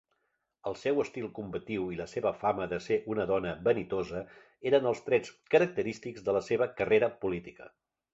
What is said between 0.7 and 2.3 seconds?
seu estil combatiu i la